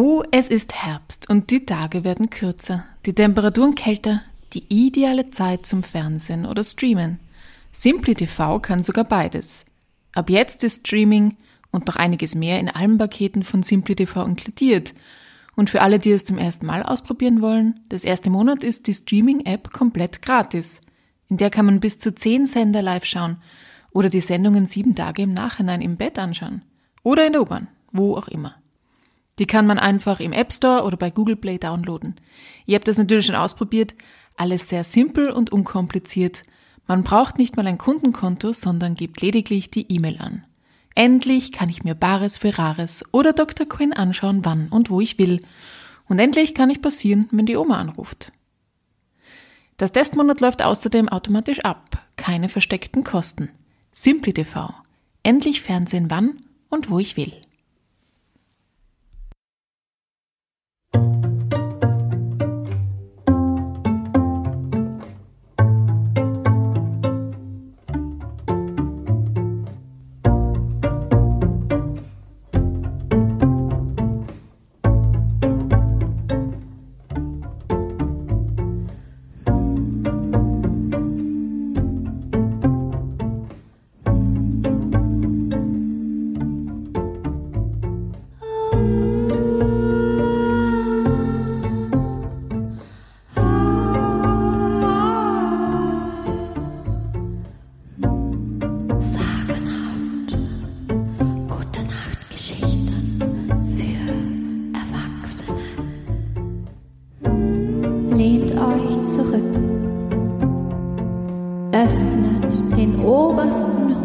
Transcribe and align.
Oh, 0.00 0.22
es 0.30 0.48
ist 0.48 0.74
Herbst 0.84 1.28
und 1.28 1.50
die 1.50 1.66
Tage 1.66 2.04
werden 2.04 2.30
kürzer, 2.30 2.84
die 3.04 3.14
Temperaturen 3.14 3.74
kälter, 3.74 4.22
die 4.52 4.62
ideale 4.68 5.32
Zeit 5.32 5.66
zum 5.66 5.82
Fernsehen 5.82 6.46
oder 6.46 6.62
Streamen. 6.62 7.18
Simply 7.72 8.14
TV 8.14 8.60
kann 8.60 8.80
sogar 8.80 9.02
beides. 9.02 9.66
Ab 10.14 10.30
jetzt 10.30 10.62
ist 10.62 10.86
Streaming 10.86 11.36
und 11.72 11.88
noch 11.88 11.96
einiges 11.96 12.36
mehr 12.36 12.60
in 12.60 12.68
allen 12.68 12.96
Paketen 12.96 13.42
von 13.42 13.64
Simply 13.64 13.96
TV 13.96 14.24
inkludiert. 14.24 14.94
Und 15.56 15.68
für 15.68 15.82
alle, 15.82 15.98
die 15.98 16.12
es 16.12 16.22
zum 16.22 16.38
ersten 16.38 16.66
Mal 16.66 16.84
ausprobieren 16.84 17.42
wollen, 17.42 17.80
das 17.88 18.04
erste 18.04 18.30
Monat 18.30 18.62
ist 18.62 18.86
die 18.86 18.94
Streaming-App 18.94 19.72
komplett 19.72 20.22
gratis. 20.22 20.80
In 21.28 21.38
der 21.38 21.50
kann 21.50 21.66
man 21.66 21.80
bis 21.80 21.98
zu 21.98 22.14
zehn 22.14 22.46
Sender 22.46 22.82
live 22.82 23.04
schauen 23.04 23.38
oder 23.90 24.10
die 24.10 24.20
Sendungen 24.20 24.68
sieben 24.68 24.94
Tage 24.94 25.22
im 25.22 25.34
Nachhinein 25.34 25.80
im 25.82 25.96
Bett 25.96 26.20
anschauen. 26.20 26.62
Oder 27.02 27.26
in 27.26 27.32
der 27.32 27.42
U-Bahn, 27.42 27.66
wo 27.90 28.16
auch 28.16 28.28
immer. 28.28 28.54
Die 29.38 29.46
kann 29.46 29.66
man 29.66 29.78
einfach 29.78 30.20
im 30.20 30.32
App 30.32 30.52
Store 30.52 30.84
oder 30.84 30.96
bei 30.96 31.10
Google 31.10 31.36
Play 31.36 31.58
downloaden. 31.58 32.16
Ihr 32.66 32.76
habt 32.76 32.88
das 32.88 32.98
natürlich 32.98 33.26
schon 33.26 33.34
ausprobiert. 33.34 33.94
Alles 34.36 34.68
sehr 34.68 34.84
simpel 34.84 35.30
und 35.30 35.50
unkompliziert. 35.50 36.42
Man 36.86 37.04
braucht 37.04 37.38
nicht 37.38 37.56
mal 37.56 37.66
ein 37.66 37.78
Kundenkonto, 37.78 38.52
sondern 38.52 38.94
gibt 38.94 39.20
lediglich 39.20 39.70
die 39.70 39.92
E-Mail 39.92 40.18
an. 40.18 40.44
Endlich 40.94 41.52
kann 41.52 41.68
ich 41.68 41.84
mir 41.84 41.94
Bares 41.94 42.38
für 42.38 42.58
Rares 42.58 43.04
oder 43.12 43.32
Dr. 43.32 43.68
Quinn 43.68 43.92
anschauen, 43.92 44.44
wann 44.44 44.68
und 44.68 44.90
wo 44.90 45.00
ich 45.00 45.18
will. 45.18 45.40
Und 46.08 46.18
endlich 46.18 46.54
kann 46.54 46.70
ich 46.70 46.82
passieren, 46.82 47.28
wenn 47.30 47.46
die 47.46 47.56
Oma 47.56 47.78
anruft. 47.78 48.32
Das 49.76 49.92
Testmonat 49.92 50.40
läuft 50.40 50.64
außerdem 50.64 51.08
automatisch 51.08 51.60
ab. 51.60 52.04
Keine 52.16 52.48
versteckten 52.48 53.04
Kosten. 53.04 53.50
Simply 53.92 54.32
TV. 54.32 54.74
Endlich 55.22 55.62
Fernsehen 55.62 56.10
wann 56.10 56.36
und 56.68 56.90
wo 56.90 56.98
ich 56.98 57.16
will. 57.16 57.32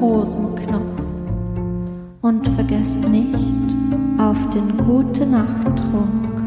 Hosenknopf 0.04 1.02
und 2.24 2.46
vergesst 2.50 3.00
nicht 3.08 3.74
auf 4.18 4.38
den 4.50 4.78
gute 4.78 5.26
Nachttrunk. 5.26 6.42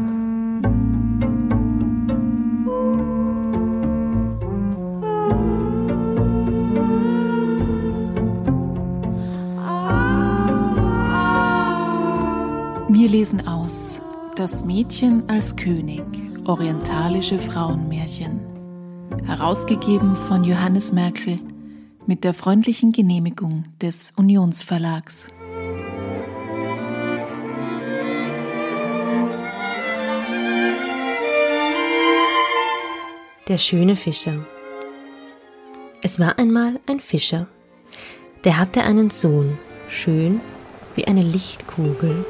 Wir 12.89 13.09
lesen 13.09 13.47
aus 13.47 13.99
Das 14.35 14.65
Mädchen 14.65 15.27
als 15.27 15.55
König, 15.55 16.03
orientalische 16.45 17.39
Frauenmärchen. 17.39 18.39
Herausgegeben 19.25 20.15
von 20.15 20.43
Johannes 20.43 20.93
Merkel 20.93 21.39
mit 22.07 22.23
der 22.23 22.33
freundlichen 22.33 22.93
Genehmigung 22.93 23.65
des 23.81 24.13
Unionsverlags. 24.15 25.29
Der 33.47 33.57
schöne 33.57 33.95
Fischer. 33.95 34.45
Es 36.01 36.19
war 36.19 36.39
einmal 36.39 36.79
ein 36.87 36.99
Fischer, 36.99 37.47
der 38.43 38.57
hatte 38.57 38.83
einen 38.83 39.09
Sohn, 39.09 39.57
schön 39.89 40.41
wie 40.95 41.05
eine 41.05 41.23
Lichtkugel 41.23 42.25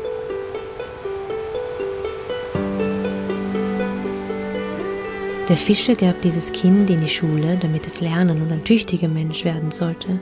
Der 5.50 5.56
Fischer 5.56 5.96
gab 5.96 6.22
dieses 6.22 6.52
Kind 6.52 6.90
in 6.90 7.00
die 7.00 7.08
Schule, 7.08 7.58
damit 7.62 7.88
es 7.88 8.02
lernen 8.02 8.42
und 8.42 8.52
ein 8.52 8.66
tüchtiger 8.66 9.08
Mensch 9.08 9.46
werden 9.46 9.72
sollte. 9.72 10.20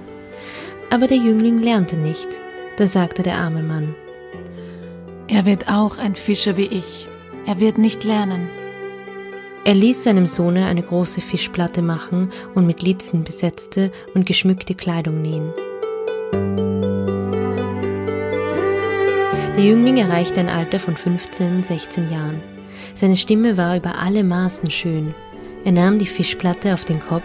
Aber 0.91 1.07
der 1.07 1.17
Jüngling 1.17 1.59
lernte 1.59 1.95
nicht. 1.95 2.27
Da 2.77 2.85
sagte 2.85 3.23
der 3.23 3.37
arme 3.37 3.63
Mann, 3.63 3.95
Er 5.27 5.45
wird 5.47 5.67
auch 5.67 5.97
ein 5.97 6.15
Fischer 6.15 6.57
wie 6.57 6.67
ich. 6.67 7.07
Er 7.47 7.59
wird 7.59 7.79
nicht 7.79 8.03
lernen. 8.03 8.49
Er 9.63 9.73
ließ 9.73 10.03
seinem 10.03 10.27
Sohne 10.27 10.67
eine 10.67 10.83
große 10.83 11.21
Fischplatte 11.21 11.81
machen 11.81 12.31
und 12.53 12.67
mit 12.67 12.83
Litzen 12.83 13.23
besetzte 13.23 13.91
und 14.13 14.27
geschmückte 14.27 14.75
Kleidung 14.75 15.23
nähen. 15.23 15.51
Der 19.57 19.63
Jüngling 19.63 19.97
erreichte 19.97 20.39
ein 20.39 20.49
Alter 20.49 20.79
von 20.79 20.95
15, 20.95 21.63
16 21.63 22.11
Jahren. 22.11 22.54
Seine 22.95 23.17
Stimme 23.17 23.57
war 23.57 23.75
über 23.75 24.00
alle 24.00 24.23
Maßen 24.23 24.72
schön. 24.72 25.13
Er 25.66 25.73
nahm 25.73 26.00
die 26.00 26.06
Fischplatte 26.06 26.73
auf 26.73 26.85
den 26.85 27.01
Kopf 27.01 27.23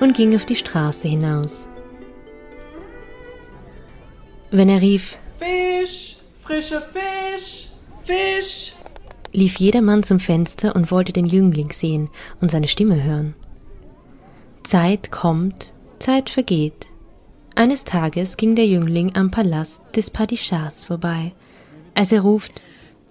und 0.00 0.16
ging 0.16 0.34
auf 0.34 0.44
die 0.44 0.56
Straße 0.56 1.06
hinaus. 1.06 1.68
Wenn 4.50 4.68
er 4.68 4.80
rief 4.80 5.16
Fisch, 5.38 6.16
frischer 6.42 6.80
Fisch, 6.80 7.68
Fisch, 8.02 8.72
lief 9.32 9.56
jedermann 9.56 10.02
zum 10.02 10.20
Fenster 10.20 10.74
und 10.74 10.90
wollte 10.90 11.12
den 11.12 11.26
Jüngling 11.26 11.72
sehen 11.72 12.10
und 12.40 12.50
seine 12.50 12.68
Stimme 12.68 13.02
hören. 13.02 13.34
Zeit 14.62 15.10
kommt, 15.10 15.74
Zeit 15.98 16.30
vergeht. 16.30 16.86
Eines 17.54 17.84
Tages 17.84 18.36
ging 18.36 18.56
der 18.56 18.66
Jüngling 18.66 19.14
am 19.14 19.30
Palast 19.30 19.82
des 19.94 20.10
Padishahs 20.10 20.86
vorbei. 20.86 21.32
Als 21.94 22.10
er 22.10 22.22
ruft 22.22 22.62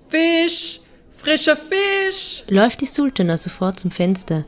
Fisch, 0.10 0.82
Frischer 1.24 1.56
Fisch! 1.56 2.44
läuft 2.50 2.82
die 2.82 2.86
Sultana 2.86 3.38
sofort 3.38 3.80
zum 3.80 3.92
Fenster. 3.92 4.44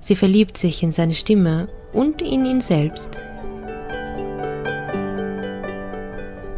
Sie 0.00 0.16
verliebt 0.16 0.56
sich 0.56 0.82
in 0.82 0.90
seine 0.90 1.12
Stimme 1.12 1.68
und 1.92 2.22
in 2.22 2.46
ihn 2.46 2.62
selbst. 2.62 3.10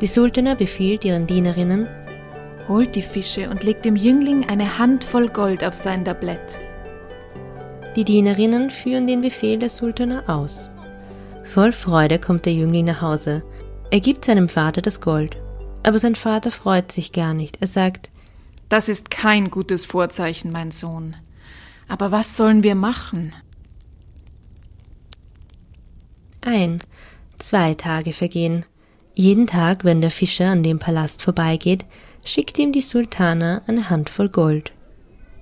Die 0.00 0.06
Sultana 0.06 0.55
befiehlt 0.55 1.05
ihren 1.05 1.27
Dienerinnen, 1.27 1.88
Holt 2.69 2.94
die 2.94 3.03
Fische 3.03 3.50
und 3.50 3.65
legt 3.65 3.87
dem 3.87 3.97
Jüngling 3.97 4.49
eine 4.49 4.78
Handvoll 4.78 5.28
Gold 5.31 5.65
auf 5.65 5.75
sein 5.75 6.05
Tablett. 6.05 6.61
die 7.97 8.05
Dienerinnen 8.05 8.70
führen 8.70 9.08
den 9.08 9.23
Befehl 9.23 9.58
der 9.58 9.70
Sultana 9.70 10.23
aus. 10.29 10.70
Voll 11.49 11.73
Freude 11.73 12.19
kommt 12.19 12.45
der 12.47 12.53
Jüngling 12.53 12.85
nach 12.85 13.00
Hause. 13.00 13.43
Er 13.91 14.00
gibt 14.00 14.25
seinem 14.25 14.49
Vater 14.49 14.83
das 14.83 15.00
Gold. 15.00 15.37
Aber 15.83 15.99
sein 15.99 16.15
Vater 16.15 16.50
freut 16.50 16.93
sich 16.93 17.12
gar 17.12 17.35
nicht. 17.35 17.59
Er 17.61 17.67
sagt, 17.67 18.11
Das 18.69 18.89
ist 18.89 19.11
kein 19.11 19.50
gutes 19.50 19.87
Vorzeichen, 19.87 20.53
mein 20.53 20.71
Sohn. 20.71 21.17
Aber 21.89 22.12
was 22.12 22.37
sollen 22.37 22.62
wir 22.62 22.75
machen? 22.75 23.33
ein, 26.49 26.81
zwei 27.39 27.75
Tage 27.75 28.12
vergehen. 28.12 28.65
Jeden 29.15 29.47
Tag, 29.47 29.85
wenn 29.85 30.01
der 30.01 30.11
Fischer 30.11 30.47
an 30.47 30.62
dem 30.62 30.79
Palast 30.79 31.23
vorbeigeht, 31.23 31.85
schickt 32.25 32.59
ihm 32.59 32.73
die 32.73 32.81
Sultana 32.81 33.62
eine 33.67 33.91
Handvoll 33.91 34.29
Gold. 34.29 34.73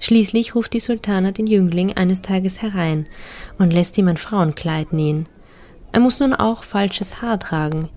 Schließlich 0.00 0.54
ruft 0.54 0.72
die 0.72 0.80
Sultana 0.80 1.30
den 1.30 1.46
Jüngling 1.46 1.92
eines 1.92 2.22
Tages 2.22 2.60
herein 2.60 3.06
und 3.58 3.72
lässt 3.72 3.96
ihm 3.98 4.08
ein 4.08 4.16
Frauenkleid 4.16 4.92
nähen. 4.92 5.28
Er 5.92 6.00
muss 6.00 6.20
nun 6.20 6.34
auch 6.34 6.62
falsches 6.62 7.22
Haar 7.22 7.38
tragen. 7.40 7.88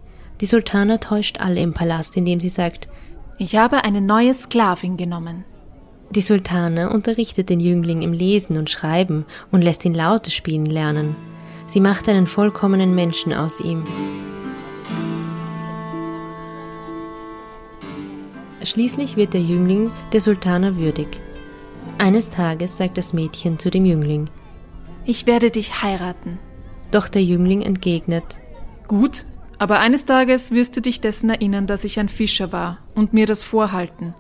Die 0.42 0.46
Sultana 0.46 0.98
täuscht 1.00 1.42
alle 1.42 1.60
im 1.60 1.74
Palast, 1.74 2.16
indem 2.16 2.40
sie 2.40 2.50
sagt, 2.50 2.88
Ich 3.38 3.56
habe 3.58 3.84
eine 3.84 4.02
neue 4.02 4.34
Sklavin 4.34 4.96
genommen. 4.98 5.44
die 6.12 6.22
Sultana 6.22 6.88
unterrichtet 6.88 7.50
den 7.50 7.60
Jüngling 7.60 8.02
im 8.02 8.14
Lesen 8.14 8.58
und 8.58 8.70
Schreiben 8.70 9.26
und 9.52 9.62
lässt 9.62 9.86
ihn 9.86 9.94
Laute 9.94 10.32
spielen 10.32 10.66
lernen. 10.66 11.16
Sie 11.68 11.80
macht 11.80 12.10
einen 12.10 12.26
vollkommenen 12.26 12.96
Menschen 12.96 13.32
aus 13.32 13.60
ihm. 13.60 13.84
Schließlich 18.64 19.18
wird 19.18 19.34
der 19.34 19.42
Jüngling 19.42 19.92
der 20.12 20.22
Sultana 20.22 20.76
würdig. 20.78 21.20
Eines 21.98 22.30
Tages 22.30 22.78
sagt 22.78 22.98
das 22.98 23.14
Mädchen 23.14 23.60
zu 23.60 23.70
dem 23.70 23.86
Jüngling. 23.86 24.30
Ich 25.06 25.28
werde 25.28 25.52
dich 25.52 25.82
heiraten. 25.82 26.40
Doch 26.92 27.08
der 27.08 27.24
Jüngling 27.24 27.62
entgegnet. 27.62 28.38
Gut, 28.88 29.26
aber 29.58 29.80
eines 29.80 30.06
Tages 30.06 30.52
wirst 30.52 30.76
du 30.78 30.82
dich 30.82 31.02
dessen 31.02 31.30
erinnern, 31.30 31.68
dass 31.68 31.84
ich 31.84 32.00
ein 32.00 32.10
Fischer 32.10 32.52
war 32.52 32.80
und 32.96 33.14
mir 33.14 33.26
das 33.28 33.44
vorhalten. 33.44 34.14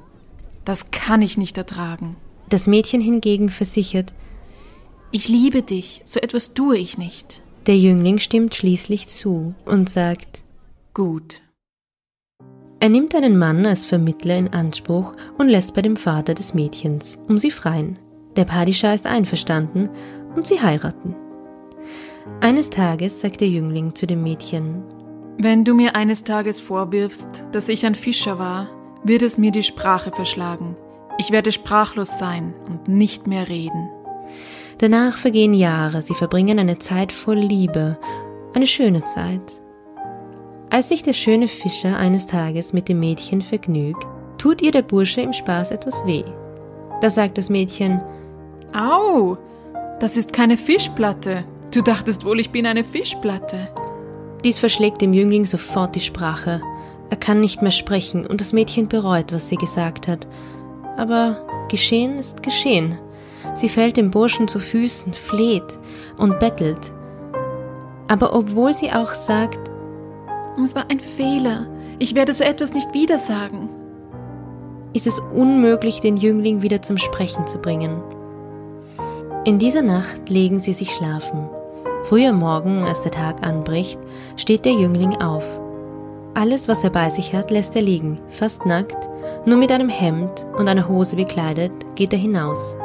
Das 0.66 0.92
kann 0.92 1.22
ich 1.22 1.38
nicht 1.38 1.58
ertragen. 1.58 2.16
Das 2.50 2.68
Mädchen 2.68 3.02
hingegen 3.02 3.50
versichert, 3.50 4.14
Ich 5.12 5.28
liebe 5.28 5.64
dich, 5.64 6.02
so 6.04 6.20
etwas 6.20 6.54
tue 6.54 6.78
ich 6.78 6.98
nicht. 6.98 7.42
der 7.66 7.78
Jüngling 7.78 8.20
stimmt 8.20 8.54
schließlich 8.56 9.08
zu 9.08 9.54
und 9.66 9.90
sagt, 9.90 10.44
Gut. 10.94 11.42
er 12.80 12.90
nimmt 12.90 13.14
einen 13.16 13.38
Mann 13.38 13.66
als 13.66 13.86
Vermittler 13.86 14.38
in 14.38 14.50
Anspruch 14.54 15.14
und 15.38 15.50
lässt 15.50 15.74
bei 15.74 15.82
dem 15.82 15.96
Vater 15.98 16.34
des 16.36 16.54
Mädchens, 16.54 17.18
um 17.28 17.38
sie 17.40 17.52
freien. 17.52 17.98
Der 18.36 18.46
Padishah 18.46 18.94
ist 18.94 19.06
einverstanden 19.08 19.90
und 20.36 20.46
sie 20.48 20.62
heiraten. 20.62 21.16
Eines 22.42 22.70
Tages 22.70 23.20
sagt 23.20 23.42
der 23.42 23.50
Jüngling 23.50 23.96
zu 23.96 24.08
dem 24.08 24.24
Mädchen, 24.24 24.84
Wenn 25.38 25.66
du 25.66 25.74
mir 25.74 25.96
eines 25.96 26.24
Tages 26.24 26.60
vorwirfst, 26.60 27.46
dass 27.52 27.70
ich 27.70 27.86
ein 27.86 27.96
Fischer 27.96 28.40
war, 28.40 28.68
wird 29.04 29.22
es 29.22 29.38
mir 29.38 29.52
die 29.52 29.64
Sprache 29.64 30.12
verschlagen. 30.12 30.76
Ich 31.18 31.32
werde 31.32 31.52
sprachlos 31.52 32.18
sein 32.18 32.54
und 32.70 32.88
nicht 32.88 33.28
mehr 33.28 33.50
reden. 33.50 33.90
Danach 34.78 35.18
vergehen 35.18 35.54
Jahre, 35.54 36.02
sie 36.02 36.16
verbringen 36.16 36.60
eine 36.60 36.80
Zeit 36.80 37.12
voll 37.12 37.40
Liebe, 37.40 37.98
eine 38.54 38.68
schöne 38.68 39.04
Zeit. 39.04 39.62
Als 40.70 40.90
sich 40.90 41.04
der 41.04 41.14
schöne 41.14 41.48
Fischer 41.48 41.98
eines 41.98 42.26
Tages 42.26 42.74
mit 42.74 42.88
dem 42.88 43.00
Mädchen 43.00 43.42
vergnügt, 43.42 44.08
tut 44.38 44.62
ihr 44.62 44.72
der 44.72 44.84
Bursche 44.84 45.22
im 45.22 45.34
Spaß 45.34 45.72
etwas 45.72 46.06
weh. 46.06 46.24
Da 47.02 47.10
sagt 47.10 47.38
das 47.38 47.50
Mädchen, 47.50 48.02
Au, 48.74 49.38
das 50.00 50.16
ist 50.16 50.32
keine 50.32 50.58
Fischplatte. 50.58 51.44
Du 51.72 51.82
dachtest 51.84 52.26
wohl, 52.26 52.40
ich 52.40 52.50
bin 52.50 52.66
eine 52.66 52.84
Fischplatte. 52.84 53.70
dies 54.44 54.58
verschlägt 54.58 55.02
dem 55.02 55.14
Jüngling 55.14 55.46
sofort 55.46 55.96
die 55.96 56.00
Sprache. 56.00 56.62
Er 57.10 57.18
kann 57.18 57.40
nicht 57.42 57.62
mehr 57.62 57.72
sprechen 57.72 58.26
und 58.26 58.42
das 58.42 58.54
Mädchen 58.54 58.88
bereut, 58.88 59.32
was 59.32 59.50
sie 59.50 59.56
gesagt 59.56 60.08
hat. 60.08 60.28
Aber 60.98 61.46
geschehen 61.70 62.18
ist 62.18 62.42
geschehen. 62.42 62.98
Sie 63.56 63.70
fällt 63.70 63.98
dem 63.98 64.12
Burschen 64.12 64.48
zu 64.48 64.60
Füßen, 64.60 65.14
fleht 65.14 65.78
und 66.18 66.40
bettelt. 66.40 66.92
Aber 68.08 68.34
obwohl 68.36 68.74
sie 68.74 68.92
auch 68.92 69.14
sagt, 69.14 69.60
Es 70.64 70.76
war 70.76 70.86
ein 70.90 71.00
Fehler. 71.00 71.68
Ich 72.00 72.16
werde 72.16 72.34
so 72.34 72.44
etwas 72.44 72.74
nicht 72.74 72.94
wieder 72.94 73.20
sagen. 73.20 73.70
ist 74.94 75.06
es 75.06 75.20
unmöglich, 75.20 76.00
den 76.00 76.18
Jüngling 76.18 76.64
wieder 76.64 76.82
zum 76.82 76.98
Sprechen 76.98 77.46
zu 77.46 77.60
bringen. 77.60 78.02
In 79.46 79.60
dieser 79.60 79.84
Nacht 79.84 80.30
legen 80.30 80.60
sie 80.60 80.74
sich 80.74 80.90
schlafen. 80.92 81.48
Früh 82.04 82.26
am 82.26 82.40
Morgen, 82.40 82.84
als 82.84 83.02
der 83.02 83.12
Tag 83.12 83.46
anbricht, 83.46 84.00
steht 84.36 84.66
der 84.66 84.74
Jüngling 84.74 85.22
auf. 85.22 85.44
Alles, 86.34 86.68
was 86.68 86.84
er 86.84 86.90
bei 86.90 87.10
sich 87.10 87.34
hat, 87.34 87.52
lässt 87.52 87.76
er 87.76 87.82
liegen, 87.82 88.20
fast 88.30 88.66
nackt, 88.66 88.98
nur 89.46 89.58
mit 89.58 89.72
einem 89.72 89.90
Hemd 89.90 90.46
und 90.58 90.68
einer 90.70 90.88
Hose 90.88 91.16
bekleidet, 91.16 91.72
geht 91.96 92.14
er 92.14 92.20
hinaus. 92.20 92.78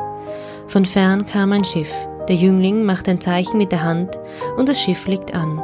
Von 0.66 0.84
fern 0.84 1.26
kam 1.26 1.52
ein 1.52 1.64
Schiff. 1.64 1.92
Der 2.28 2.36
Jüngling 2.36 2.84
macht 2.84 3.08
ein 3.08 3.20
Zeichen 3.20 3.58
mit 3.58 3.70
der 3.70 3.82
Hand 3.82 4.18
und 4.56 4.68
das 4.68 4.80
Schiff 4.80 5.06
liegt 5.06 5.34
an. 5.34 5.62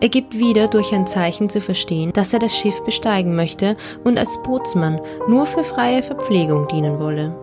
Er 0.00 0.08
gibt 0.08 0.38
wieder 0.38 0.68
durch 0.68 0.92
ein 0.92 1.06
Zeichen 1.06 1.48
zu 1.48 1.60
verstehen, 1.60 2.12
dass 2.12 2.32
er 2.32 2.38
das 2.38 2.56
Schiff 2.56 2.82
besteigen 2.84 3.34
möchte 3.34 3.76
und 4.04 4.18
als 4.18 4.42
Bootsmann 4.42 5.00
nur 5.28 5.46
für 5.46 5.64
freie 5.64 6.02
Verpflegung 6.02 6.68
dienen 6.68 6.98
wolle. 6.98 7.34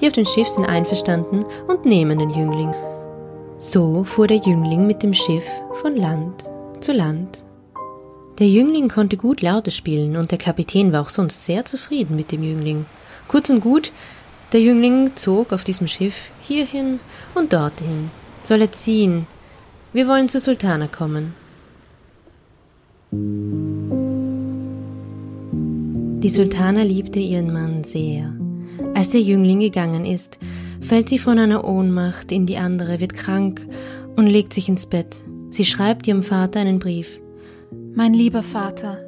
Die 0.00 0.06
auf 0.06 0.12
dem 0.12 0.24
Schiff 0.24 0.48
sind 0.48 0.66
einverstanden 0.66 1.44
und 1.68 1.84
nehmen 1.84 2.18
den 2.18 2.30
Jüngling. 2.30 2.74
So 3.64 4.02
fuhr 4.02 4.26
der 4.26 4.38
Jüngling 4.38 4.88
mit 4.88 5.04
dem 5.04 5.14
Schiff 5.14 5.44
von 5.80 5.94
Land 5.94 6.50
zu 6.80 6.92
Land. 6.92 7.44
Der 8.40 8.48
Jüngling 8.48 8.88
konnte 8.88 9.16
gut 9.16 9.40
Laute 9.40 9.70
spielen 9.70 10.16
und 10.16 10.32
der 10.32 10.38
Kapitän 10.38 10.92
war 10.92 11.00
auch 11.00 11.10
sonst 11.10 11.44
sehr 11.44 11.64
zufrieden 11.64 12.16
mit 12.16 12.32
dem 12.32 12.42
Jüngling. 12.42 12.86
Kurz 13.28 13.50
und 13.50 13.60
gut, 13.60 13.92
der 14.52 14.60
Jüngling 14.62 15.12
zog 15.14 15.52
auf 15.52 15.62
diesem 15.62 15.86
Schiff 15.86 16.32
hierhin 16.40 16.98
und 17.36 17.52
dorthin. 17.52 18.10
Soll 18.42 18.62
er 18.62 18.72
ziehen? 18.72 19.28
Wir 19.92 20.08
wollen 20.08 20.28
zur 20.28 20.40
Sultana 20.40 20.88
kommen. 20.88 21.32
Die 26.20 26.30
Sultana 26.30 26.82
liebte 26.82 27.20
ihren 27.20 27.52
Mann 27.52 27.84
sehr. 27.84 28.32
Als 28.94 29.10
der 29.10 29.20
Jüngling 29.20 29.60
gegangen 29.60 30.04
ist, 30.04 30.40
fällt 30.82 31.08
sie 31.08 31.18
von 31.18 31.38
einer 31.38 31.64
Ohnmacht 31.64 32.32
in 32.32 32.46
die 32.46 32.58
andere, 32.58 33.00
wird 33.00 33.14
krank 33.14 33.66
und 34.16 34.26
legt 34.26 34.52
sich 34.52 34.68
ins 34.68 34.86
Bett. 34.86 35.16
Sie 35.50 35.64
schreibt 35.64 36.06
ihrem 36.06 36.22
Vater 36.22 36.60
einen 36.60 36.78
Brief. 36.78 37.08
Mein 37.94 38.14
lieber 38.14 38.42
Vater, 38.42 38.98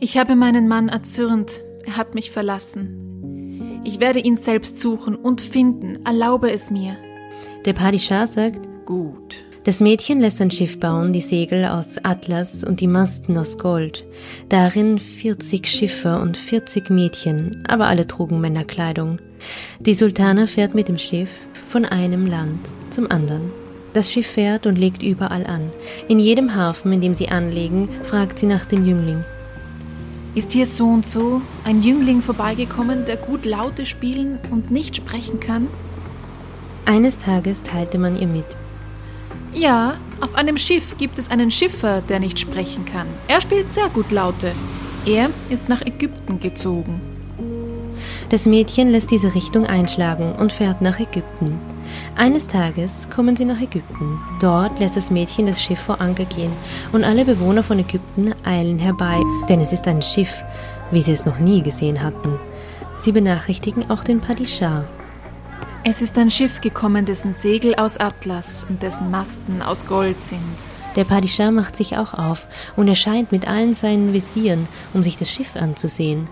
ich 0.00 0.18
habe 0.18 0.36
meinen 0.36 0.68
Mann 0.68 0.88
erzürnt. 0.88 1.60
Er 1.86 1.96
hat 1.96 2.14
mich 2.14 2.30
verlassen. 2.30 3.80
Ich 3.84 4.00
werde 4.00 4.18
ihn 4.18 4.36
selbst 4.36 4.78
suchen 4.78 5.14
und 5.14 5.40
finden. 5.40 6.04
Erlaube 6.04 6.50
es 6.50 6.70
mir. 6.70 6.96
Der 7.64 7.72
Padishah 7.72 8.26
sagt, 8.26 8.60
Gut. 8.84 9.42
das 9.64 9.80
Mädchen 9.80 10.20
lässt 10.20 10.40
ein 10.40 10.50
Schiff 10.50 10.78
bauen, 10.78 11.12
die 11.12 11.20
Segel 11.20 11.64
aus 11.64 11.96
Atlas 12.02 12.62
und 12.62 12.80
die 12.80 12.88
Masten 12.88 13.38
aus 13.38 13.58
Gold. 13.58 14.04
Darin 14.48 14.98
40 14.98 15.66
Schiffe 15.66 16.18
und 16.20 16.36
40 16.36 16.90
Mädchen, 16.90 17.64
aber 17.66 17.86
alle 17.86 18.06
trugen 18.06 18.40
Männerkleidung. 18.40 19.18
Die 19.80 19.94
Sultana 19.94 20.46
fährt 20.46 20.74
mit 20.74 20.88
dem 20.88 20.98
Schiff 20.98 21.30
von 21.68 21.84
einem 21.84 22.26
Land 22.26 22.60
zum 22.90 23.10
anderen. 23.10 23.50
Das 23.92 24.12
Schiff 24.12 24.26
fährt 24.26 24.66
und 24.66 24.76
legt 24.76 25.02
überall 25.02 25.46
an. 25.46 25.70
In 26.08 26.18
jedem 26.18 26.54
Hafen, 26.54 26.92
in 26.92 27.00
dem 27.00 27.14
sie 27.14 27.28
anlegen, 27.28 27.88
fragt 28.02 28.38
sie 28.38 28.46
nach 28.46 28.66
dem 28.66 28.84
Jüngling. 28.84 29.24
Ist 30.34 30.52
hier 30.52 30.66
so 30.66 30.86
und 30.86 31.06
so 31.06 31.40
ein 31.64 31.80
Jüngling 31.80 32.20
vorbeigekommen, 32.20 33.06
der 33.06 33.16
gut 33.16 33.46
Laute 33.46 33.86
spielen 33.86 34.38
und 34.50 34.70
nicht 34.70 34.96
sprechen 34.96 35.40
kann? 35.40 35.68
Eines 36.84 37.16
Tages 37.16 37.62
teilte 37.62 37.96
man 37.96 38.20
ihr 38.20 38.26
mit. 38.26 38.44
Ja, 39.54 39.96
auf 40.20 40.34
einem 40.34 40.58
Schiff 40.58 40.98
gibt 40.98 41.18
es 41.18 41.30
einen 41.30 41.50
Schiffer, 41.50 42.02
der 42.02 42.20
nicht 42.20 42.38
sprechen 42.38 42.84
kann. 42.84 43.06
Er 43.28 43.40
spielt 43.40 43.72
sehr 43.72 43.88
gut 43.88 44.12
Laute. 44.12 44.52
Er 45.06 45.30
ist 45.48 45.70
nach 45.70 45.80
Ägypten 45.80 46.38
gezogen. 46.38 47.15
Das 48.28 48.44
Mädchen 48.44 48.90
lässt 48.90 49.12
diese 49.12 49.34
Richtung 49.34 49.66
einschlagen 49.66 50.32
und 50.32 50.52
fährt 50.52 50.82
nach 50.82 50.98
Ägypten. 50.98 51.60
Eines 52.16 52.48
Tages 52.48 53.08
kommen 53.08 53.36
sie 53.36 53.44
nach 53.44 53.60
Ägypten. 53.60 54.18
Dort 54.40 54.80
lässt 54.80 54.96
das 54.96 55.10
Mädchen 55.12 55.46
das 55.46 55.62
Schiff 55.62 55.78
vor 55.78 56.00
Anker 56.00 56.24
gehen 56.24 56.50
und 56.90 57.04
alle 57.04 57.24
Bewohner 57.24 57.62
von 57.62 57.78
Ägypten 57.78 58.34
eilen 58.44 58.80
herbei, 58.80 59.20
denn 59.48 59.60
es 59.60 59.72
ist 59.72 59.86
ein 59.86 60.02
Schiff, 60.02 60.42
wie 60.90 61.02
sie 61.02 61.12
es 61.12 61.24
noch 61.24 61.38
nie 61.38 61.62
gesehen 61.62 62.02
hatten. 62.02 62.40
Sie 62.98 63.12
benachrichtigen 63.12 63.90
auch 63.90 64.02
den 64.02 64.20
Padishah. 64.20 64.84
Es 65.84 66.02
ist 66.02 66.18
ein 66.18 66.30
Schiff 66.30 66.60
gekommen, 66.60 67.04
dessen 67.04 67.32
Segel 67.32 67.76
aus 67.76 67.96
Atlas 67.96 68.66
und 68.68 68.82
dessen 68.82 69.08
Masten 69.12 69.62
aus 69.62 69.86
Gold 69.86 70.20
sind. 70.20 70.40
Der 70.96 71.04
Padishah 71.04 71.52
macht 71.52 71.76
sich 71.76 71.96
auch 71.96 72.14
auf 72.14 72.48
und 72.74 72.88
erscheint 72.88 73.30
mit 73.30 73.46
allen 73.46 73.74
seinen 73.74 74.12
Visieren, 74.12 74.66
um 74.94 75.04
sich 75.04 75.16
das 75.16 75.30
Schiff 75.30 75.54
anzusehen. 75.54 76.26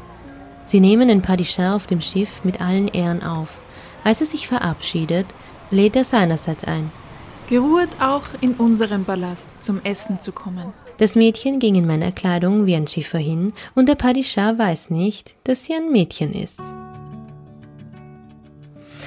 Sie 0.67 0.81
nehmen 0.81 1.09
den 1.09 1.23
Padishah 1.23 1.75
auf 1.75 1.87
dem 1.87 2.01
Schiff 2.01 2.45
mit 2.45 2.61
allen 2.61 2.89
Ehren 2.89 3.23
auf. 3.23 3.49
Als 4.03 4.21
er 4.21 4.27
sich 4.27 4.49
verabschiedet, 4.49 5.27
lädt 5.71 5.97
er 5.97 6.05
seinerseits 6.05 6.65
ein. 6.65 6.91
Geruht 7.49 7.89
auch 8.01 8.23
in 8.41 8.55
unserem 8.55 9.05
Palast 9.05 9.51
zum 9.61 9.81
Essen 9.85 10.21
zu 10.21 10.33
kommen. 10.33 10.73
Das 10.99 11.17
Mädchen 11.17 11.59
ging 11.59 11.75
in 11.75 11.87
Männerkleidung 11.87 12.67
wie 12.67 12.75
ein 12.75 12.87
Schiffer 12.87 13.19
hin 13.19 13.53
und 13.75 13.89
der 13.89 13.97
Padishah 13.97 14.57
weiß 14.57 14.91
nicht, 14.91 15.35
dass 15.45 15.65
sie 15.65 15.75
ein 15.75 15.91
Mädchen 15.91 16.33
ist. 16.33 16.61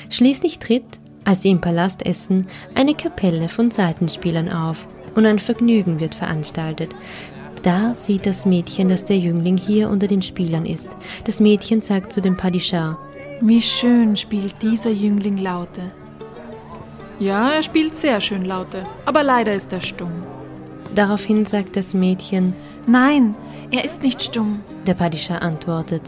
Schließlich 0.10 0.60
tritt, 0.60 1.00
als 1.24 1.42
sie 1.42 1.50
im 1.50 1.62
Palast 1.62 2.06
essen, 2.06 2.48
eine 2.76 2.94
Kapelle 2.94 3.50
von 3.50 3.72
Seitenspielern 3.72 4.50
auf 4.50 4.88
und 5.16 5.26
ein 5.26 5.40
Vergnügen 5.40 6.00
wird 6.00 6.16
veranstaltet. 6.16 6.94
Da 7.68 7.94
sieht 7.94 8.26
das 8.26 8.46
Mädchen, 8.46 8.88
dass 8.88 9.04
der 9.04 9.18
Jüngling 9.18 9.58
hier 9.58 9.90
unter 9.90 10.08
den 10.08 10.22
Spielern 10.22 10.66
ist. 10.66 10.88
Das 11.26 11.42
Mädchen 11.42 11.82
sagt 11.82 12.14
zu 12.14 12.22
dem 12.22 12.38
Padishah, 12.38 12.98
Wie 13.42 13.62
schön 13.62 14.16
spielt 14.16 14.62
dieser 14.62 14.90
Jüngling 14.90 15.38
Laute. 15.38 15.82
Ja, 17.20 17.50
er 17.52 17.64
spielt 17.64 17.94
sehr 17.94 18.22
schön 18.22 18.46
Laute, 18.46 18.86
aber 19.04 19.22
leider 19.22 19.54
ist 19.54 19.74
er 19.74 19.82
stumm. 19.82 20.14
Daraufhin 20.96 21.46
sagt 21.46 21.76
das 21.76 21.94
Mädchen, 21.94 22.54
Nein, 22.86 23.36
er 23.70 23.84
ist 23.84 24.02
nicht 24.02 24.22
stumm. 24.22 24.62
der 24.86 24.94
Padishah 24.94 25.40
antwortet, 25.40 26.04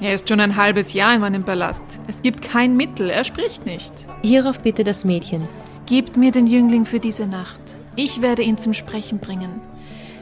Er 0.00 0.14
ist 0.14 0.26
schon 0.26 0.40
ein 0.40 0.56
halbes 0.56 0.94
Jahr 0.94 1.14
in 1.14 1.20
meinem 1.20 1.44
Palast. 1.44 1.84
Es 2.06 2.22
gibt 2.22 2.40
kein 2.40 2.78
Mittel, 2.78 3.10
er 3.10 3.24
spricht 3.24 3.66
nicht. 3.66 3.92
hierauf 4.22 4.60
bittet 4.60 4.86
das 4.86 5.04
Mädchen, 5.04 5.42
Gebt 5.84 6.16
mir 6.16 6.32
den 6.32 6.46
Jüngling 6.46 6.86
für 6.86 6.98
diese 6.98 7.26
Nacht. 7.26 7.60
Ich 7.94 8.22
werde 8.22 8.40
ihn 8.40 8.56
zum 8.56 8.72
Sprechen 8.72 9.18
bringen. 9.18 9.60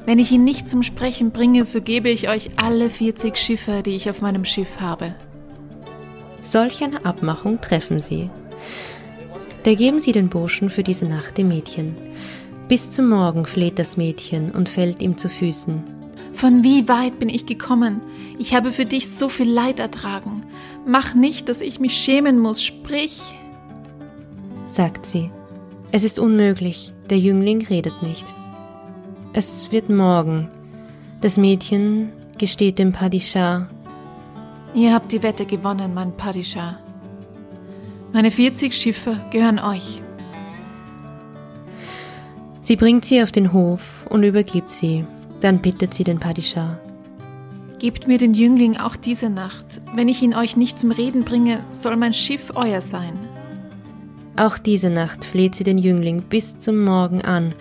Wenn 0.06 0.20
ich 0.20 0.30
ihn 0.30 0.44
nicht 0.44 0.68
zum 0.68 0.84
Sprechen 0.84 1.32
bringe, 1.32 1.64
so 1.64 1.82
gebe 1.82 2.08
ich 2.08 2.28
euch 2.28 2.50
alle 2.56 2.90
40 2.90 3.36
Schiffe, 3.36 3.82
die 3.84 3.96
ich 3.96 4.08
auf 4.08 4.22
meinem 4.22 4.44
Schiff 4.44 4.80
habe. 4.80 5.16
Solch 6.40 6.82
eine 6.84 7.04
Abmachung 7.04 7.60
treffen 7.60 7.98
sie. 7.98 8.30
Da 9.64 9.74
geben 9.74 9.98
sie 9.98 10.12
den 10.12 10.28
Burschen 10.28 10.70
für 10.70 10.84
diese 10.84 11.06
Nacht 11.06 11.38
dem 11.38 11.48
Mädchen. 11.48 11.96
Bis 12.68 12.92
zum 12.92 13.08
Morgen 13.08 13.44
fleht 13.44 13.80
das 13.80 13.96
Mädchen 13.96 14.52
und 14.52 14.68
fällt 14.68 15.02
ihm 15.02 15.18
zu 15.18 15.28
Füßen. 15.28 15.82
Von 16.32 16.62
wie 16.62 16.86
weit 16.86 17.18
bin 17.18 17.28
ich 17.28 17.46
gekommen? 17.46 18.00
Ich 18.38 18.54
habe 18.54 18.70
für 18.70 18.84
dich 18.84 19.10
so 19.10 19.28
viel 19.28 19.50
Leid 19.50 19.80
ertragen. 19.80 20.44
Mach 20.86 21.14
nicht, 21.14 21.48
dass 21.48 21.60
ich 21.60 21.80
mich 21.80 21.94
schämen 21.94 22.38
muss, 22.38 22.62
sprich. 22.62 23.34
Sagt 24.68 25.04
sie. 25.04 25.30
Es 25.90 26.04
ist 26.04 26.20
unmöglich, 26.20 26.92
der 27.10 27.18
Jüngling 27.18 27.66
redet 27.66 28.02
nicht. 28.02 28.26
Es 29.38 29.70
wird 29.70 29.90
morgen. 29.90 30.48
Das 31.20 31.36
Mädchen 31.36 32.10
gesteht 32.38 32.78
dem 32.78 32.92
Padishah. 32.92 33.68
Ihr 34.74 34.94
habt 34.94 35.12
die 35.12 35.22
Wette 35.22 35.44
gewonnen, 35.44 35.92
mein 35.92 36.16
Padishah. 36.16 36.78
Meine 38.14 38.30
40 38.30 38.72
Schiffe 38.72 39.20
gehören 39.30 39.58
euch. 39.58 40.00
Sie 42.62 42.76
bringt 42.76 43.04
sie 43.04 43.22
auf 43.22 43.30
den 43.30 43.52
Hof 43.52 44.06
und 44.08 44.22
übergibt 44.22 44.72
sie. 44.72 45.04
Dann 45.42 45.60
bittet 45.60 45.92
sie 45.92 46.04
den 46.04 46.18
Padishah. 46.18 46.80
Gebt 47.78 48.08
mir 48.08 48.16
den 48.16 48.32
Jüngling 48.32 48.78
auch 48.78 48.96
diese 48.96 49.28
Nacht. 49.28 49.82
Wenn 49.94 50.08
ich 50.08 50.22
ihn 50.22 50.34
euch 50.34 50.56
nicht 50.56 50.78
zum 50.78 50.92
Reden 50.92 51.24
bringe, 51.24 51.62
soll 51.72 51.96
mein 51.96 52.14
Schiff 52.14 52.52
euer 52.54 52.80
sein. 52.80 53.12
Auch 54.34 54.56
diese 54.56 54.88
Nacht 54.88 55.26
fleht 55.26 55.54
sie 55.54 55.64
den 55.64 55.76
Jüngling 55.76 56.22
bis 56.22 56.58
zum 56.58 56.82
Morgen 56.82 57.20
an 57.20 57.52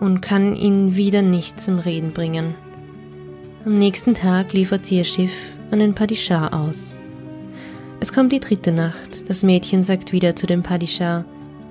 und 0.00 0.20
kann 0.20 0.54
ihn 0.56 0.96
wieder 0.96 1.22
nicht 1.22 1.60
zum 1.60 1.78
Reden 1.78 2.12
bringen. 2.12 2.54
Am 3.64 3.78
nächsten 3.78 4.14
Tag 4.14 4.52
liefert 4.52 4.86
sie 4.86 4.98
ihr 4.98 5.04
Schiff 5.04 5.32
an 5.70 5.78
den 5.78 5.94
Padishah 5.94 6.48
aus. 6.48 6.94
Es 7.98 8.12
kommt 8.12 8.32
die 8.32 8.40
dritte 8.40 8.72
Nacht. 8.72 9.28
Das 9.28 9.42
Mädchen 9.42 9.82
sagt 9.82 10.12
wieder 10.12 10.36
zu 10.36 10.46
dem 10.46 10.62
Padishah: 10.62 11.24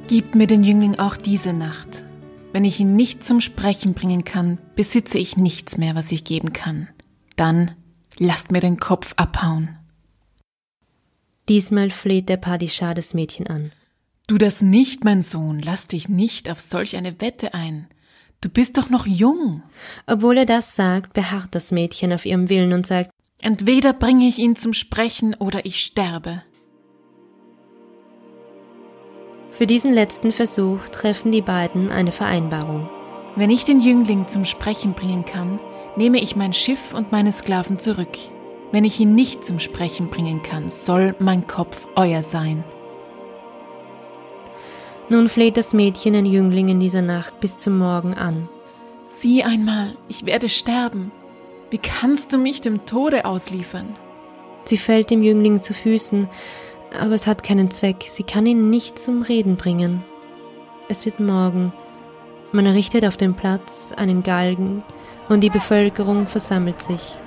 Gib 0.07 0.35
mir 0.35 0.47
den 0.47 0.63
Jüngling 0.63 0.99
auch 0.99 1.15
diese 1.17 1.53
Nacht. 1.53 2.05
Wenn 2.51 2.65
ich 2.65 2.79
ihn 2.79 2.95
nicht 2.95 3.23
zum 3.23 3.41
Sprechen 3.41 3.93
bringen 3.93 4.23
kann, 4.23 4.57
besitze 4.75 5.17
ich 5.17 5.37
nichts 5.37 5.77
mehr, 5.77 5.95
was 5.95 6.11
ich 6.11 6.23
geben 6.23 6.53
kann. 6.53 6.87
Dann 7.35 7.71
lasst 8.17 8.51
mir 8.51 8.61
den 8.61 8.77
Kopf 8.77 9.13
abhauen. 9.17 9.77
Diesmal 11.47 11.89
fleht 11.89 12.27
der 12.29 12.37
Padishah 12.37 12.93
das 12.93 13.13
Mädchen 13.13 13.47
an. 13.47 13.71
Du 14.27 14.37
das 14.37 14.61
nicht, 14.61 15.03
mein 15.03 15.21
Sohn, 15.21 15.59
lass 15.59 15.87
dich 15.87 16.09
nicht 16.09 16.49
auf 16.49 16.59
solch 16.59 16.95
eine 16.95 17.21
Wette 17.21 17.53
ein. 17.53 17.87
Du 18.45 18.51
bist 18.51 18.77
doch 18.77 18.91
noch 18.91 19.07
jung. 19.07 19.63
Obwohl 20.05 20.37
er 20.37 20.45
das 20.45 20.75
sagt, 20.75 21.13
beharrt 21.13 21.55
das 21.55 21.71
Mädchen 21.71 22.13
auf 22.13 22.27
ihrem 22.27 22.47
Willen 22.47 22.73
und 22.73 22.85
sagt, 22.85 23.09
Entweder 23.39 23.91
bringe 23.91 24.27
ich 24.27 24.37
ihn 24.37 24.55
zum 24.55 24.73
Sprechen 24.73 25.33
oder 25.33 25.65
ich 25.65 25.79
sterbe. 25.79 26.43
Für 29.49 29.65
diesen 29.65 29.91
letzten 29.91 30.31
Versuch 30.31 30.89
treffen 30.89 31.31
die 31.31 31.41
beiden 31.41 31.89
eine 31.89 32.11
Vereinbarung. 32.11 32.87
Wenn 33.35 33.49
ich 33.49 33.63
den 33.63 33.81
Jüngling 33.81 34.27
zum 34.27 34.45
Sprechen 34.45 34.93
bringen 34.93 35.25
kann, 35.25 35.59
nehme 35.95 36.21
ich 36.21 36.35
mein 36.35 36.53
Schiff 36.53 36.93
und 36.93 37.11
meine 37.11 37.31
Sklaven 37.31 37.79
zurück. 37.79 38.15
Wenn 38.71 38.85
ich 38.85 38.99
ihn 38.99 39.15
nicht 39.15 39.43
zum 39.43 39.57
Sprechen 39.57 40.11
bringen 40.11 40.43
kann, 40.43 40.69
soll 40.69 41.15
mein 41.17 41.47
Kopf 41.47 41.87
euer 41.95 42.21
sein. 42.21 42.63
Nun 45.07 45.29
fleht 45.29 45.55
das 45.57 45.73
Mädchen 45.73 46.13
den 46.13 46.25
Jüngling 46.25 46.69
in 46.69 46.79
dieser 46.79 47.03
Nacht 47.03 47.39
bis 47.39 47.59
zum 47.59 47.77
Morgen 47.77 48.15
an. 48.15 48.49
Sieh 49.07 49.43
einmal, 49.43 49.95
ich 50.07 50.25
werde 50.25 50.49
sterben. 50.49 51.11
Wie 51.69 51.77
kannst 51.77 52.33
du 52.33 52.37
mich 52.39 52.61
dem 52.61 52.85
Tode 52.85 53.25
ausliefern? 53.25 53.95
Sie 54.63 54.77
fällt 54.77 55.11
dem 55.11 55.21
Jüngling 55.21 55.61
zu 55.61 55.75
Füßen, 55.75 56.27
aber 56.99 57.13
es 57.13 57.27
hat 57.27 57.43
keinen 57.43 57.69
Zweck, 57.69 58.05
sie 58.09 58.23
kann 58.23 58.47
ihn 58.47 58.71
nicht 58.71 58.97
zum 58.97 59.21
Reden 59.21 59.57
bringen. 59.57 60.03
Es 60.89 61.05
wird 61.05 61.19
morgen. 61.19 61.71
Man 62.51 62.65
errichtet 62.65 63.05
auf 63.05 63.17
dem 63.17 63.35
Platz 63.35 63.91
einen 63.95 64.23
Galgen 64.23 64.83
und 65.29 65.41
die 65.41 65.49
Bevölkerung 65.49 66.25
versammelt 66.25 66.81
sich. 66.81 67.17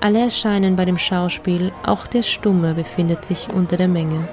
Alle 0.00 0.20
erscheinen 0.20 0.76
bei 0.76 0.86
dem 0.86 0.96
Schauspiel, 0.96 1.72
auch 1.84 2.06
der 2.06 2.22
Stumme 2.22 2.72
befindet 2.72 3.26
sich 3.26 3.50
unter 3.52 3.76
der 3.76 3.88
Menge. 3.88 4.28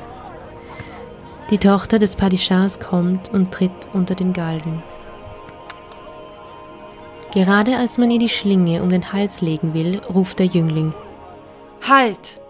Die 1.49 1.59
Tochter 1.59 1.97
des 1.97 2.17
Padishahs 2.17 2.81
kommt 2.81 3.29
und 3.29 3.53
tritt 3.53 3.87
unter 3.93 4.15
den 4.15 4.33
Galgen. 4.33 4.83
Gerade 7.31 7.77
als 7.77 7.97
man 7.97 8.11
ihr 8.11 8.19
die 8.19 8.27
Schlinge 8.27 8.83
um 8.83 8.89
den 8.89 9.13
Hals 9.13 9.39
legen 9.39 9.73
will, 9.73 10.01
ruft 10.09 10.39
der 10.39 10.47
Jüngling. 10.47 10.93
Halt! 11.87 12.41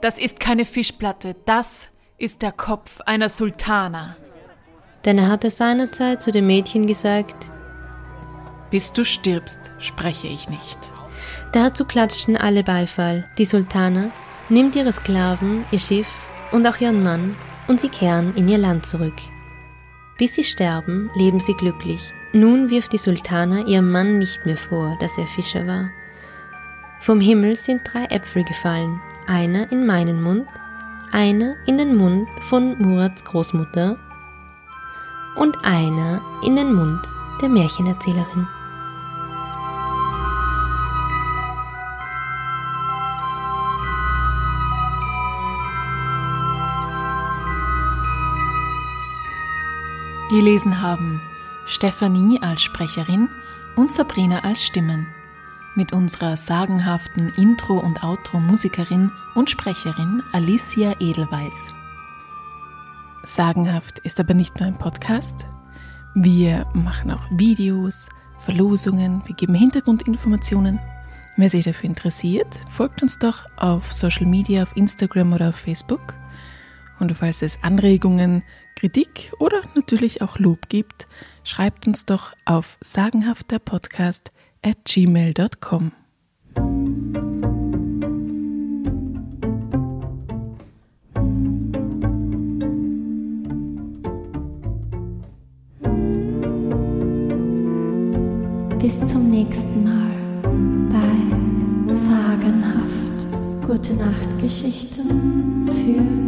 Das 0.00 0.18
ist 0.18 0.40
keine 0.40 0.64
Fischplatte, 0.64 1.36
das 1.44 1.90
ist 2.18 2.42
der 2.42 2.52
Kopf 2.52 3.00
einer 3.02 3.28
Sultana. 3.28 4.16
Denn 5.04 5.18
er 5.18 5.28
hatte 5.28 5.50
seinerzeit 5.50 6.22
zu 6.22 6.32
dem 6.32 6.46
Mädchen 6.46 6.86
gesagt, 6.86 7.50
Bis 8.70 8.92
du 8.92 9.04
stirbst, 9.04 9.70
spreche 9.78 10.26
ich 10.26 10.48
nicht. 10.48 10.78
Dazu 11.52 11.84
klatschten 11.84 12.36
alle 12.36 12.64
Beifall. 12.64 13.28
Die 13.38 13.44
Sultana 13.44 14.10
nimmt 14.48 14.74
ihre 14.74 14.92
Sklaven, 14.92 15.64
ihr 15.70 15.78
Schiff 15.78 16.08
und 16.50 16.66
auch 16.66 16.80
ihren 16.80 17.02
Mann 17.02 17.36
und 17.70 17.80
sie 17.80 17.88
kehren 17.88 18.34
in 18.34 18.48
ihr 18.48 18.58
Land 18.58 18.84
zurück. 18.84 19.14
Bis 20.18 20.34
sie 20.34 20.42
sterben, 20.42 21.08
leben 21.14 21.38
sie 21.38 21.54
glücklich. 21.54 22.12
Nun 22.32 22.68
wirft 22.68 22.92
die 22.92 22.98
Sultana 22.98 23.60
ihrem 23.60 23.92
Mann 23.92 24.18
nicht 24.18 24.44
mehr 24.44 24.56
vor, 24.56 24.98
dass 25.00 25.16
er 25.16 25.28
Fischer 25.28 25.68
war. 25.68 25.88
Vom 27.00 27.20
Himmel 27.20 27.54
sind 27.54 27.82
drei 27.84 28.06
Äpfel 28.06 28.42
gefallen, 28.42 29.00
einer 29.28 29.70
in 29.70 29.86
meinen 29.86 30.20
Mund, 30.20 30.48
einer 31.12 31.54
in 31.64 31.78
den 31.78 31.94
Mund 31.94 32.28
von 32.48 32.76
Murats 32.82 33.24
Großmutter 33.24 33.96
und 35.36 35.56
einer 35.62 36.20
in 36.44 36.56
den 36.56 36.74
Mund 36.74 37.00
der 37.40 37.50
Märchenerzählerin. 37.50 38.48
Gelesen 50.30 50.80
haben 50.80 51.20
Stefanie 51.66 52.40
als 52.40 52.62
Sprecherin 52.62 53.28
und 53.74 53.90
Sabrina 53.90 54.44
als 54.44 54.64
Stimmen. 54.64 55.08
Mit 55.74 55.92
unserer 55.92 56.36
sagenhaften 56.36 57.32
Intro- 57.36 57.80
und 57.80 58.04
Outro-Musikerin 58.04 59.10
und 59.34 59.50
Sprecherin 59.50 60.22
Alicia 60.30 60.94
Edelweiss. 61.00 61.66
Sagenhaft 63.24 63.98
ist 64.00 64.20
aber 64.20 64.34
nicht 64.34 64.60
nur 64.60 64.68
ein 64.68 64.78
Podcast. 64.78 65.48
Wir 66.14 66.64
machen 66.74 67.10
auch 67.10 67.26
Videos, 67.32 68.08
Verlosungen, 68.38 69.22
wir 69.26 69.34
geben 69.34 69.54
Hintergrundinformationen. 69.54 70.78
Wer 71.38 71.50
sich 71.50 71.64
dafür 71.64 71.90
interessiert, 71.90 72.54
folgt 72.70 73.02
uns 73.02 73.18
doch 73.18 73.46
auf 73.56 73.92
Social 73.92 74.26
Media, 74.26 74.62
auf 74.62 74.76
Instagram 74.76 75.32
oder 75.32 75.48
auf 75.48 75.56
Facebook. 75.56 76.14
Und 77.00 77.16
falls 77.16 77.42
es 77.42 77.58
Anregungen, 77.64 78.44
Kritik 78.80 79.30
oder 79.38 79.60
natürlich 79.74 80.22
auch 80.22 80.38
Lob 80.38 80.70
gibt, 80.70 81.06
schreibt 81.44 81.86
uns 81.86 82.06
doch 82.06 82.32
auf 82.46 82.78
sagenhafterpodcast 82.80 84.32
at 84.62 84.78
gmail.com. 84.86 85.92
Bis 98.78 98.98
zum 99.12 99.30
nächsten 99.30 99.84
Mal 99.84 100.10
bei 100.90 101.94
Sagenhaft. 101.94 103.26
Gute 103.66 103.92
Nacht 103.92 104.38
Geschichten 104.38 105.66
für 105.66 106.19